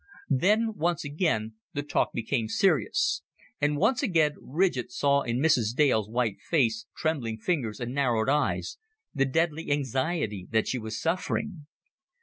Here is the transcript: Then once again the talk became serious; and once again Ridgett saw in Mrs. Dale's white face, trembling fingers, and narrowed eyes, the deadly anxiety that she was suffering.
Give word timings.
Then 0.31 0.73
once 0.77 1.05
again 1.05 1.57
the 1.75 1.83
talk 1.83 2.11
became 2.11 2.47
serious; 2.47 3.21
and 3.61 3.77
once 3.77 4.01
again 4.01 4.33
Ridgett 4.41 4.91
saw 4.91 5.21
in 5.21 5.37
Mrs. 5.37 5.75
Dale's 5.75 6.09
white 6.09 6.39
face, 6.41 6.87
trembling 6.97 7.37
fingers, 7.37 7.79
and 7.79 7.93
narrowed 7.93 8.27
eyes, 8.27 8.79
the 9.13 9.25
deadly 9.25 9.69
anxiety 9.71 10.47
that 10.49 10.67
she 10.67 10.79
was 10.79 10.99
suffering. 10.99 11.67